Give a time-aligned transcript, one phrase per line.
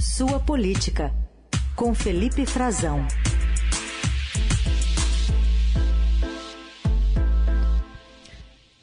[0.00, 1.12] Sua Política,
[1.74, 3.04] com Felipe Frazão.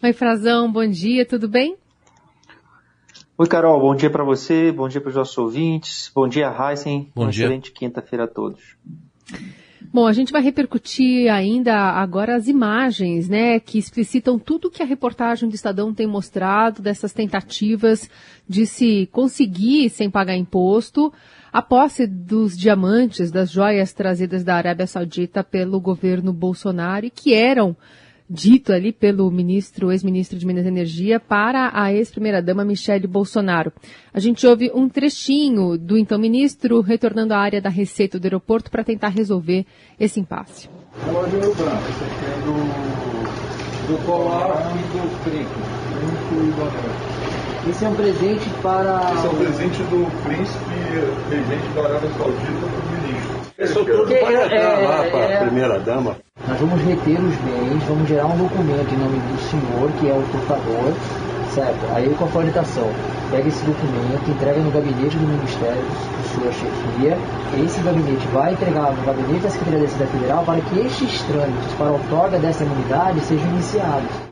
[0.04, 1.78] Oi, Frazão, bom dia, tudo bem?
[3.38, 7.10] Oi, Carol, bom dia para você, bom dia para os nossos ouvintes, bom dia, Heisen,
[7.16, 7.46] bom uma dia.
[7.46, 8.76] excelente quinta-feira a todos.
[9.96, 14.86] Bom, a gente vai repercutir ainda agora as imagens, né, que explicitam tudo que a
[14.86, 18.10] reportagem do Estadão tem mostrado dessas tentativas
[18.46, 21.14] de se conseguir sem pagar imposto.
[21.50, 27.34] A posse dos diamantes, das joias trazidas da Arábia Saudita pelo governo Bolsonaro e que
[27.34, 27.74] eram
[28.30, 33.72] dito ali pelo ministro, ex-ministro de Minas e Energia, para a ex-primeira-dama Michele Bolsonaro.
[34.14, 38.72] A gente ouve um trechinho do então ministro retornando à área da Receita do aeroporto
[38.72, 39.66] para tentar resolver
[40.00, 40.70] esse impasse.
[41.06, 42.54] Relógio Branco, esse aqui é do,
[43.88, 45.06] do colar e do.
[47.70, 49.12] Esse é um presente para.
[49.16, 50.76] Esse é um presente do príncipe
[51.30, 53.35] regente da Arábia Saudita para o ministro.
[53.58, 56.18] Isso tudo vai entrar lá para a é- primeira dama.
[56.48, 60.14] Nós vamos reter os bens, vamos gerar um documento em nome do senhor, que é
[60.14, 60.94] o portador,
[61.54, 61.96] certo?
[61.96, 62.90] Aí com a formatação,
[63.32, 67.18] pega esse documento, entrega no gabinete do Ministério de sua chefia.
[67.64, 71.74] Esse gabinete vai entregar no gabinete da Secretaria da Receita Federal para que estes trâmites
[71.78, 74.25] para a outorga dessa imunidade sejam iniciados.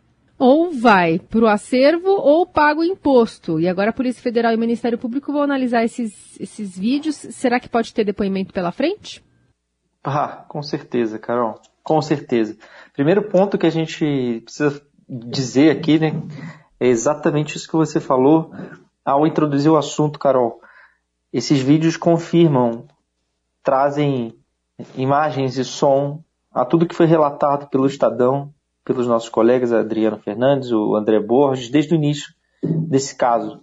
[0.45, 3.61] Ou vai para o acervo ou paga o imposto.
[3.61, 7.15] E agora a Polícia Federal e o Ministério Público vão analisar esses, esses vídeos.
[7.15, 9.23] Será que pode ter depoimento pela frente?
[10.03, 12.57] Ah, com certeza, Carol, com certeza.
[12.91, 16.11] Primeiro ponto que a gente precisa dizer aqui, né,
[16.77, 18.51] é exatamente isso que você falou
[19.05, 20.59] ao introduzir o assunto, Carol.
[21.31, 22.85] Esses vídeos confirmam,
[23.63, 24.37] trazem
[24.93, 26.21] imagens e som
[26.51, 28.52] a tudo que foi relatado pelo Estadão,
[28.83, 33.61] pelos nossos colegas Adriano Fernandes, o André Borges, desde o início desse caso.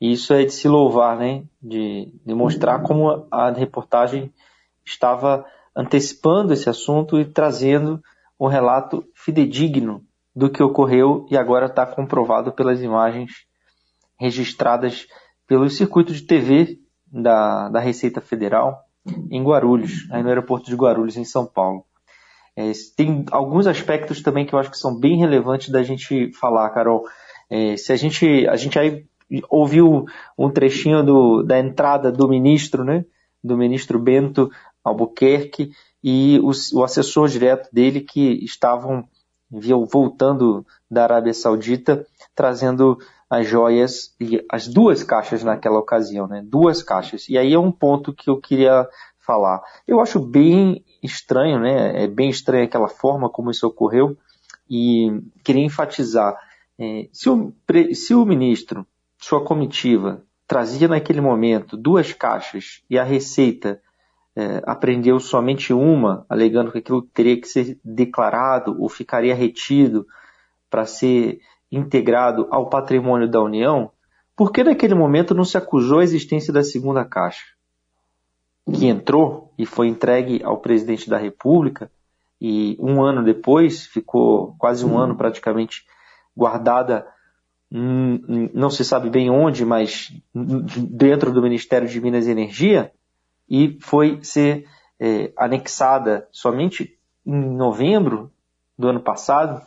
[0.00, 1.44] E isso é de se louvar, né?
[1.60, 4.32] De, de mostrar como a reportagem
[4.84, 5.44] estava
[5.76, 8.02] antecipando esse assunto e trazendo
[8.38, 10.02] um relato fidedigno
[10.34, 13.32] do que ocorreu e agora está comprovado pelas imagens
[14.18, 15.06] registradas
[15.46, 18.84] pelo circuito de TV da, da Receita Federal
[19.30, 21.84] em Guarulhos, aí no aeroporto de Guarulhos, em São Paulo.
[22.58, 26.68] É, tem alguns aspectos também que eu acho que são bem relevantes da gente falar,
[26.70, 27.04] Carol.
[27.48, 29.06] É, se a gente, a gente aí
[29.48, 33.04] ouviu um trechinho do, da entrada do ministro, né,
[33.44, 34.50] do ministro Bento
[34.82, 35.70] Albuquerque
[36.02, 39.04] e o, o assessor direto dele que estavam
[39.88, 42.04] voltando da Arábia Saudita
[42.34, 42.98] trazendo
[43.30, 46.42] as joias e as duas caixas naquela ocasião, né?
[46.44, 47.28] Duas caixas.
[47.28, 48.88] E aí é um ponto que eu queria
[49.28, 49.62] falar.
[49.86, 52.04] Eu acho bem estranho, né?
[52.04, 54.16] É bem estranho aquela forma como isso ocorreu
[54.70, 56.34] e queria enfatizar
[56.78, 57.52] é, se, o,
[57.92, 58.86] se o ministro,
[59.18, 63.82] sua comitiva, trazia naquele momento duas caixas e a Receita
[64.34, 70.06] é, apreendeu somente uma, alegando que aquilo teria que ser declarado ou ficaria retido
[70.70, 71.40] para ser
[71.70, 73.90] integrado ao patrimônio da União,
[74.34, 77.57] por que naquele momento não se acusou a existência da segunda caixa?
[78.72, 81.90] Que entrou e foi entregue ao presidente da República
[82.40, 85.84] e um ano depois, ficou quase um ano praticamente
[86.36, 87.06] guardada,
[87.70, 92.92] não se sabe bem onde, mas dentro do Ministério de Minas e Energia,
[93.48, 94.66] e foi ser
[95.00, 96.96] é, anexada somente
[97.26, 98.30] em novembro
[98.78, 99.66] do ano passado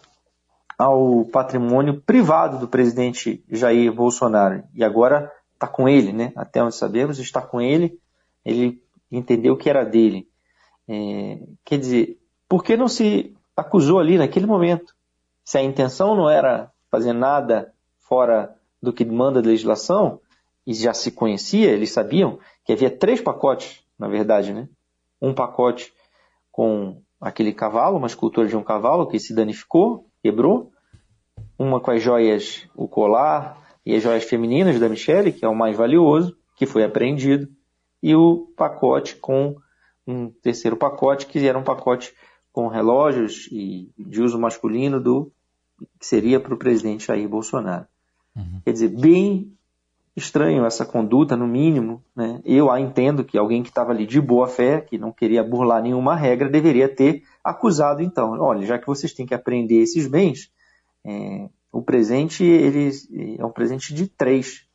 [0.77, 4.63] ao patrimônio privado do presidente Jair Bolsonaro.
[4.73, 6.31] E agora está com ele, né?
[6.35, 7.99] Até onde sabemos, está com ele.
[8.43, 8.80] Ele
[9.11, 10.27] entendeu que era dele.
[10.87, 14.93] É, quer dizer, por que não se acusou ali naquele momento?
[15.43, 20.19] Se a intenção não era fazer nada fora do que manda a legislação,
[20.65, 24.67] e já se conhecia, eles sabiam que havia três pacotes, na verdade, né?
[25.21, 25.93] Um pacote
[26.51, 30.71] com aquele cavalo, uma escultura de um cavalo que se danificou, quebrou.
[31.57, 35.55] Uma com as joias, o colar e as joias femininas da Michelle, que é o
[35.55, 37.47] mais valioso, que foi apreendido.
[38.01, 39.55] E o pacote com
[40.07, 42.13] um terceiro pacote, que era um pacote
[42.51, 45.31] com relógios e de uso masculino do
[45.99, 47.87] que seria para o presidente Jair Bolsonaro.
[48.35, 48.61] Uhum.
[48.63, 49.53] Quer dizer, bem
[50.15, 52.03] estranho essa conduta, no mínimo.
[52.15, 52.41] Né?
[52.45, 55.81] Eu a entendo que alguém que estava ali de boa fé, que não queria burlar
[55.81, 58.39] nenhuma regra, deveria ter acusado então.
[58.39, 60.51] Olha, já que vocês têm que apreender esses bens,
[61.05, 62.91] é, o presente ele
[63.39, 64.65] é um presente de três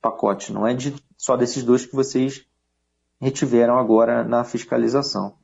[0.00, 2.44] pacotes, não é de só desses dois que vocês
[3.22, 5.34] retiveram agora na fiscalização.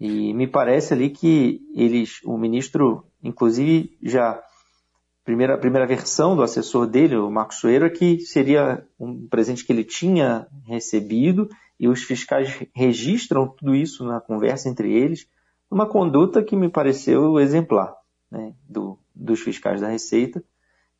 [0.00, 4.42] E me parece ali que eles, o ministro, inclusive, já
[5.22, 9.72] primeira, primeira versão do assessor dele, o Marcos Soeiro, é que seria um presente que
[9.72, 11.46] ele tinha recebido
[11.78, 15.28] e os fiscais registram tudo isso na conversa entre eles,
[15.70, 17.94] uma conduta que me pareceu exemplar
[18.30, 20.42] né, do, dos fiscais da Receita,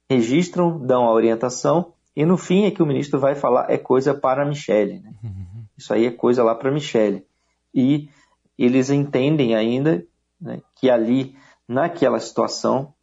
[0.09, 4.13] registram, dão a orientação e no fim é que o ministro vai falar é coisa
[4.13, 5.01] para a Michele.
[5.01, 5.15] Né?
[5.25, 5.52] Uhum.
[5.83, 7.27] Isso aí é coisa lá para Michele.
[7.75, 8.09] E
[8.57, 10.07] eles entendem ainda
[10.41, 11.37] né, que ali,
[11.67, 12.95] naquela situação,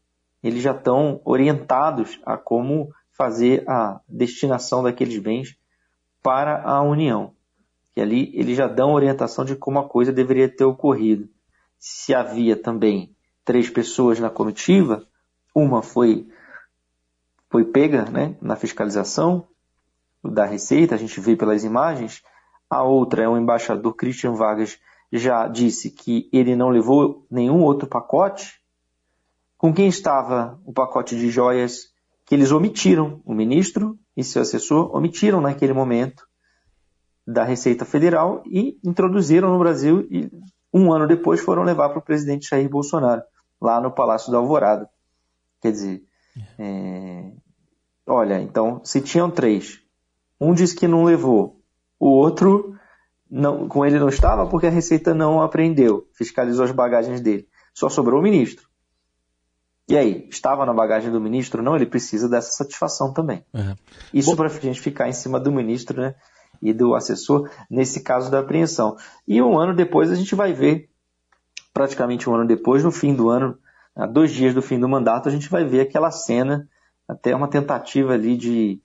[0.41, 5.57] eles já estão orientados a como fazer a destinação daqueles bens
[6.23, 7.33] para a União.
[7.93, 11.27] Que ali eles já dão orientação de como a coisa deveria ter ocorrido.
[11.77, 15.05] Se havia também três pessoas na comitiva,
[15.53, 16.29] uma foi
[17.49, 19.47] foi pega né, na fiscalização
[20.23, 22.21] da Receita, a gente vê pelas imagens.
[22.69, 24.79] A outra é o embaixador Christian Vargas
[25.11, 28.59] já disse que ele não levou nenhum outro pacote.
[29.57, 31.89] Com quem estava o pacote de joias
[32.25, 36.27] que eles omitiram, o ministro e seu assessor omitiram naquele momento
[37.25, 40.31] da Receita Federal e introduziram no Brasil e
[40.73, 43.23] um ano depois foram levar para o presidente Jair Bolsonaro,
[43.59, 44.87] lá no Palácio da Alvorada.
[45.59, 46.03] Quer dizer,
[46.57, 47.31] é...
[48.07, 49.79] olha, então, se tinham três,
[50.39, 51.58] um disse que não levou,
[51.99, 52.75] o outro
[53.29, 57.47] não, com ele não estava porque a Receita não apreendeu, fiscalizou as bagagens dele.
[57.73, 58.67] Só sobrou o ministro.
[59.87, 61.63] E aí, estava na bagagem do ministro?
[61.63, 63.43] Não, ele precisa dessa satisfação também.
[63.51, 63.75] Uhum.
[64.13, 66.13] Isso para a gente ficar em cima do ministro né,
[66.61, 68.95] e do assessor, nesse caso da apreensão.
[69.27, 70.89] E um ano depois a gente vai ver,
[71.73, 73.57] praticamente um ano depois, no fim do ano,
[73.95, 76.69] a dois dias do fim do mandato, a gente vai ver aquela cena,
[77.07, 78.79] até uma tentativa ali de.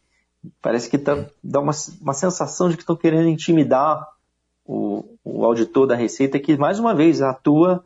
[0.61, 4.07] Parece que tá, dá uma, uma sensação de que estão querendo intimidar
[4.65, 7.85] o, o auditor da Receita, que mais uma vez atua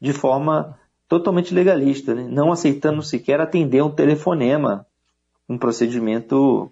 [0.00, 0.78] de forma
[1.08, 2.26] totalmente legalista, né?
[2.28, 4.86] não aceitando sequer atender um telefonema,
[5.48, 6.70] um procedimento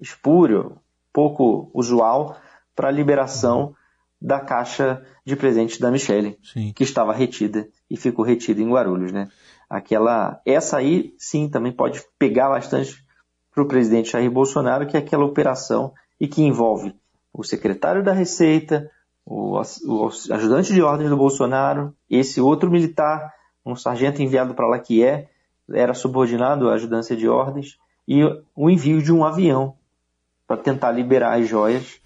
[0.00, 0.76] espúrio,
[1.12, 2.36] pouco usual
[2.74, 3.74] para a liberação
[4.20, 6.72] da caixa de presentes da Michelle, sim.
[6.74, 9.28] que estava retida e ficou retida em Guarulhos, né?
[9.68, 13.05] Aquela, essa aí, sim, também pode pegar bastante
[13.56, 16.94] para o presidente Jair Bolsonaro, que é aquela operação e que envolve
[17.32, 18.90] o secretário da Receita,
[19.24, 23.32] o, o ajudante de ordem do Bolsonaro, esse outro militar,
[23.64, 25.30] um sargento enviado para lá que é,
[25.72, 28.22] era subordinado à ajudância de ordens, e
[28.54, 29.74] o envio de um avião
[30.46, 31.98] para tentar liberar as joias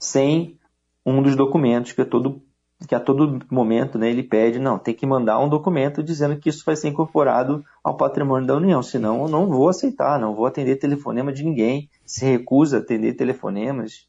[0.00, 0.58] sem
[1.04, 2.42] um dos documentos que a todo,
[2.86, 6.50] que a todo momento né, ele pede, não, tem que mandar um documento dizendo que
[6.50, 10.44] isso vai ser incorporado ao patrimônio da União, senão eu não vou aceitar, não vou
[10.44, 14.06] atender telefonema de ninguém, se recusa a atender telefonemas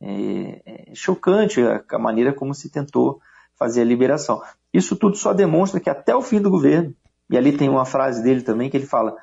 [0.00, 3.20] é, é chocante a, maneira como se tentou
[3.56, 4.42] fazer a liberação.
[4.72, 6.94] Isso tudo só demonstra que até o fim do governo,
[7.28, 9.14] e ali tem uma frase dele também que ele fala: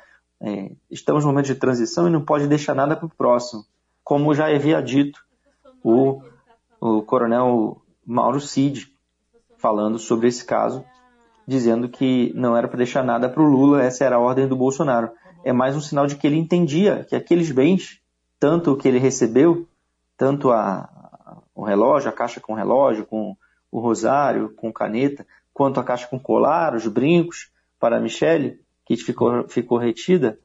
[0.41, 3.65] é, estamos no momento de transição e não pode deixar nada para o próximo,
[4.03, 5.19] como já havia dito
[5.83, 6.21] o,
[6.79, 8.89] o coronel Mauro Cid,
[9.57, 10.85] falando sobre esse caso,
[11.45, 14.55] dizendo que não era para deixar nada para o Lula, essa era a ordem do
[14.55, 15.11] Bolsonaro.
[15.43, 17.99] É mais um sinal de que ele entendia que aqueles bens,
[18.39, 19.67] tanto o que ele recebeu
[20.15, 23.35] tanto a, o relógio, a caixa com relógio, com
[23.69, 28.95] o rosário, com caneta, quanto a caixa com colar, os brincos para a Michele, que
[28.95, 30.39] ficou, ficou retida,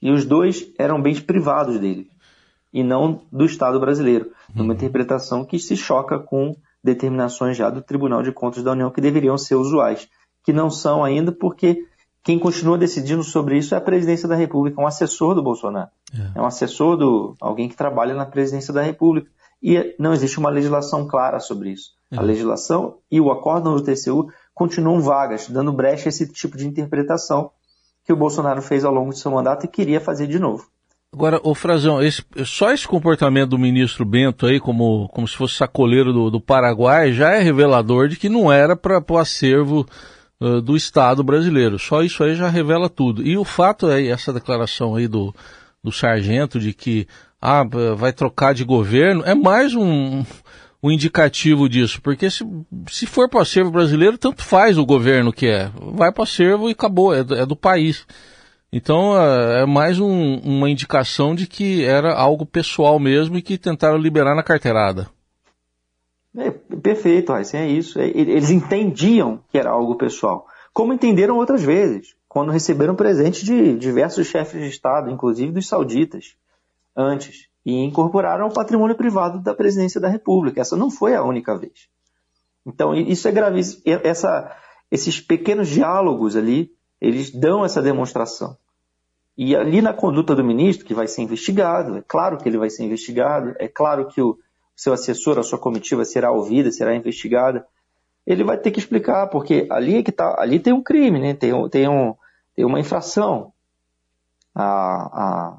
[0.00, 2.10] e os dois eram bens privados dele,
[2.70, 4.74] e não do Estado brasileiro, numa uhum.
[4.74, 9.38] interpretação que se choca com determinações já do Tribunal de Contas da União que deveriam
[9.38, 10.08] ser usuais,
[10.44, 11.86] que não são ainda porque
[12.24, 15.90] quem continua decidindo sobre isso é a presidência da República, um assessor do Bolsonaro.
[16.14, 19.30] É, é um assessor do alguém que trabalha na presidência da República.
[19.62, 21.90] E não existe uma legislação clara sobre isso.
[22.10, 22.18] É.
[22.18, 26.66] A legislação e o acórdão do TCU continuam vagas, dando brecha a esse tipo de
[26.66, 27.50] interpretação
[28.04, 30.66] que o Bolsonaro fez ao longo de seu mandato e queria fazer de novo.
[31.12, 35.54] Agora, o Frazão, esse, só esse comportamento do ministro Bento aí, como, como se fosse
[35.54, 39.86] sacoleiro do, do Paraguai, já é revelador de que não era para o acervo
[40.62, 41.78] do Estado brasileiro.
[41.78, 43.22] Só isso aí já revela tudo.
[43.22, 45.34] E o fato é essa declaração aí do,
[45.82, 47.06] do sargento de que
[47.40, 47.64] ah,
[47.96, 50.24] vai trocar de governo é mais um,
[50.82, 52.44] um indicativo disso, porque se,
[52.88, 55.70] se for para o acervo brasileiro, tanto faz o governo que é.
[55.94, 58.06] Vai para o acervo e acabou, é do, é do país.
[58.72, 63.58] Então é, é mais um, uma indicação de que era algo pessoal mesmo e que
[63.58, 65.10] tentaram liberar na carteirada.
[66.34, 68.00] É, perfeito, Raíssa, é isso.
[68.00, 70.46] É, eles entendiam que era algo pessoal.
[70.72, 76.34] Como entenderam outras vezes, quando receberam presentes de diversos chefes de Estado, inclusive dos sauditas,
[76.96, 80.62] antes, e incorporaram o patrimônio privado da presidência da República.
[80.62, 81.88] Essa não foi a única vez.
[82.64, 83.82] Então, isso é gravíssimo.
[83.84, 84.56] Essa,
[84.90, 88.56] esses pequenos diálogos ali Eles dão essa demonstração.
[89.36, 92.68] E ali na conduta do ministro, que vai ser investigado, é claro que ele vai
[92.68, 94.38] ser investigado, é claro que o
[94.76, 97.66] seu assessor, a sua comitiva será ouvida, será investigada,
[98.26, 101.34] ele vai ter que explicar, porque ali é que tá, ali tem um crime, né?
[101.34, 102.14] tem, tem, um,
[102.54, 103.52] tem uma infração
[104.54, 105.58] à, à,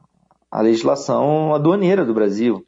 [0.52, 2.66] à legislação aduaneira do Brasil.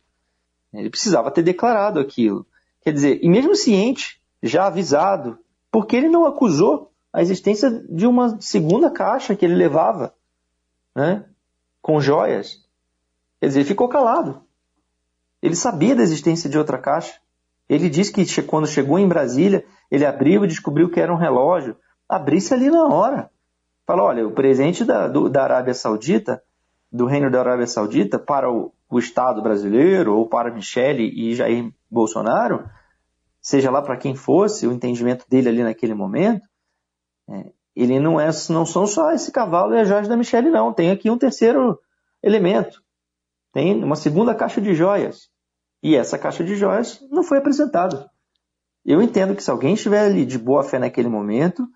[0.73, 2.45] Ele precisava ter declarado aquilo.
[2.81, 5.39] Quer dizer, e mesmo ciente, já avisado,
[5.71, 10.13] porque ele não acusou a existência de uma segunda caixa que ele levava,
[10.95, 11.25] né,
[11.81, 12.63] com joias.
[13.39, 14.41] Quer dizer, ficou calado.
[15.41, 17.19] Ele sabia da existência de outra caixa.
[17.67, 21.75] Ele disse que quando chegou em Brasília, ele abriu e descobriu que era um relógio.
[22.07, 23.29] Abrisse ali na hora.
[23.85, 26.41] Fala, olha, o presente da, do, da Arábia Saudita,
[26.91, 31.71] do Reino da Arábia Saudita, para o, o Estado brasileiro, ou para Michele e Jair
[31.89, 32.67] Bolsonaro,
[33.41, 36.47] seja lá para quem fosse, o entendimento dele ali naquele momento,
[37.29, 40.73] é, ele não, é, não são só esse cavalo e a joias da Michele, não.
[40.73, 41.79] Tem aqui um terceiro
[42.23, 42.81] elemento.
[43.51, 45.29] Tem uma segunda caixa de joias.
[45.83, 48.09] E essa caixa de joias não foi apresentada.
[48.85, 51.67] Eu entendo que se alguém estiver ali de boa fé naquele momento,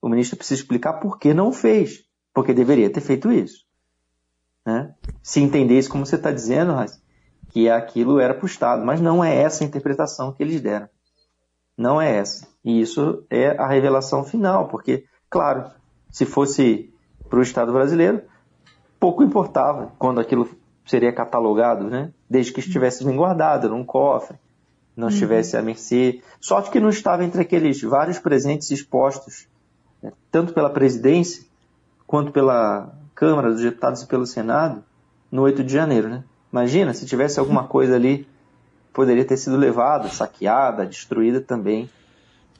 [0.00, 2.04] o ministro precisa explicar por que não fez.
[2.34, 3.64] Porque deveria ter feito isso.
[4.64, 4.94] Né?
[5.22, 6.74] Se entendesse como você está dizendo,
[7.50, 8.84] que aquilo era para o Estado.
[8.84, 10.88] Mas não é essa a interpretação que eles deram.
[11.76, 12.46] Não é essa.
[12.64, 15.70] E isso é a revelação final, porque, claro,
[16.10, 16.92] se fosse
[17.28, 18.22] para o Estado brasileiro,
[18.98, 20.48] pouco importava quando aquilo
[20.84, 22.12] seria catalogado, né?
[22.28, 24.38] desde que estivesse bem guardado num cofre,
[24.96, 25.62] não estivesse uhum.
[25.62, 26.22] à mercê.
[26.40, 29.46] Sorte que não estava entre aqueles vários presentes expostos,
[30.02, 30.12] né?
[30.30, 31.44] tanto pela presidência
[32.06, 34.82] quanto pela Câmara dos Deputados e pelo Senado,
[35.30, 36.08] no 8 de janeiro.
[36.08, 36.24] Né?
[36.52, 38.26] Imagina se tivesse alguma coisa ali
[38.96, 41.90] poderia ter sido levada, saqueada, destruída também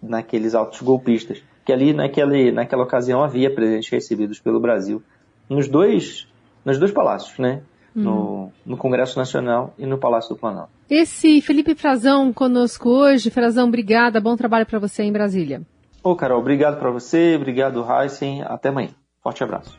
[0.02, 1.42] naqueles autos golpistas.
[1.66, 5.02] Que ali naquele, naquela ocasião havia presentes recebidos pelo Brasil
[5.50, 6.26] nos dois,
[6.64, 7.61] nos dois palácios, né?
[7.94, 8.02] Hum.
[8.02, 10.70] No, no, Congresso Nacional e no Palácio do Planalto.
[10.88, 13.30] Esse Felipe Frazão conosco hoje.
[13.30, 14.20] Frazão, obrigada.
[14.20, 15.62] Bom trabalho para você em Brasília.
[16.02, 18.42] Ô, Carol, obrigado para você, obrigado, Heisen.
[18.42, 18.90] Até amanhã.
[19.20, 19.76] Forte abraço.